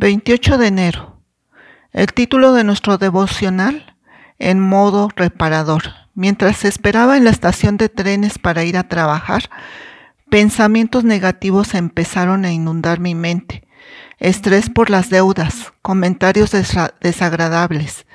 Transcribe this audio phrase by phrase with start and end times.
[0.00, 1.20] 28 de enero.
[1.92, 3.98] El título de nuestro devocional,
[4.38, 5.82] En modo reparador.
[6.14, 9.50] Mientras esperaba en la estación de trenes para ir a trabajar,
[10.30, 13.68] pensamientos negativos empezaron a inundar mi mente.
[14.18, 16.50] Estrés por las deudas, comentarios
[17.00, 18.06] desagradables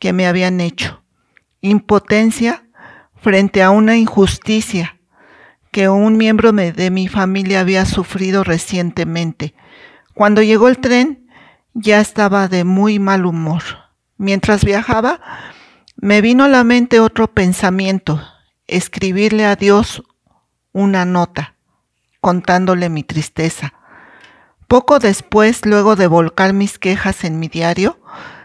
[0.00, 1.04] que me habían hecho,
[1.60, 2.64] impotencia
[3.14, 4.98] frente a una injusticia
[5.70, 9.54] que un miembro de mi familia había sufrido recientemente.
[10.14, 11.17] Cuando llegó el tren,
[11.80, 13.62] ya estaba de muy mal humor.
[14.16, 15.20] Mientras viajaba,
[15.96, 18.20] me vino a la mente otro pensamiento,
[18.66, 20.02] escribirle a Dios
[20.72, 21.54] una nota,
[22.20, 23.74] contándole mi tristeza.
[24.66, 28.00] Poco después, luego de volcar mis quejas en mi diario,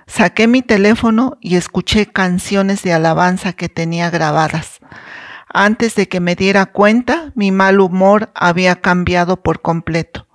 [0.06, 4.80] saqué mi teléfono y escuché canciones de alabanza que tenía grabadas.
[5.50, 10.28] Antes de que me diera cuenta, mi mal humor había cambiado por completo.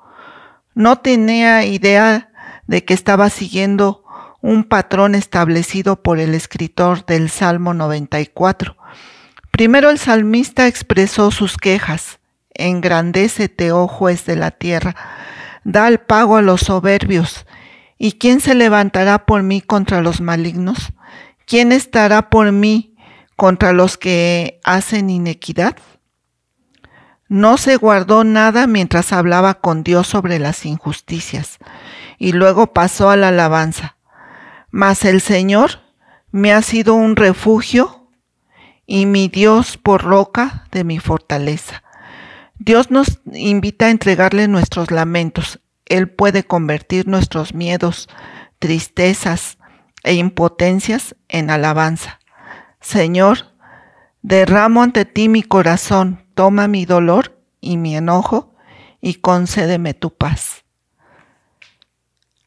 [0.74, 2.27] No tenía idea
[2.68, 4.04] de que estaba siguiendo
[4.40, 8.76] un patrón establecido por el escritor del Salmo 94.
[9.50, 12.20] Primero el salmista expresó sus quejas.
[12.54, 14.94] Engrandécete, oh juez de la tierra,
[15.64, 17.46] da el pago a los soberbios.
[17.98, 20.92] ¿Y quién se levantará por mí contra los malignos?
[21.46, 22.94] ¿Quién estará por mí
[23.34, 25.76] contra los que hacen inequidad?
[27.28, 31.58] No se guardó nada mientras hablaba con Dios sobre las injusticias,
[32.18, 33.96] y luego pasó a la alabanza.
[34.70, 35.80] Mas el Señor
[36.30, 38.08] me ha sido un refugio
[38.86, 41.82] y mi Dios por roca de mi fortaleza.
[42.58, 45.60] Dios nos invita a entregarle nuestros lamentos.
[45.86, 48.08] Él puede convertir nuestros miedos,
[48.58, 49.58] tristezas
[50.02, 52.18] e impotencias en alabanza.
[52.80, 53.54] Señor,
[54.22, 58.54] derramo ante ti mi corazón, toma mi dolor y mi enojo
[59.00, 60.62] y concédeme tu paz.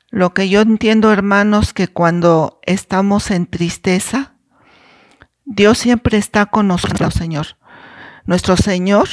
[0.09, 4.35] Lo que yo entiendo, hermanos, que cuando estamos en tristeza,
[5.43, 7.57] Dios siempre está con nosotros, Señor.
[8.23, 9.09] Nuestro Señor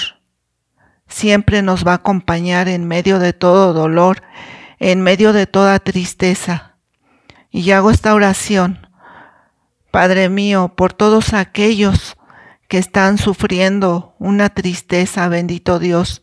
[1.08, 4.22] siempre nos va a acompañar en medio de todo dolor,
[4.78, 6.76] en medio de toda tristeza.
[7.50, 8.88] Y hago esta oración
[9.90, 12.17] Padre mío, por todos aquellos
[12.68, 16.22] que están sufriendo una tristeza, bendito Dios,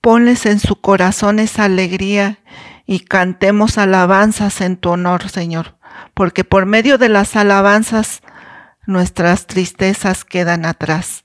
[0.00, 2.38] ponles en su corazón esa alegría
[2.86, 5.76] y cantemos alabanzas en tu honor, Señor,
[6.14, 8.22] porque por medio de las alabanzas
[8.86, 11.24] nuestras tristezas quedan atrás.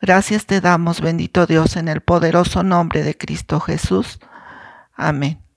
[0.00, 4.20] Gracias te damos, bendito Dios, en el poderoso nombre de Cristo Jesús.
[4.94, 5.47] Amén.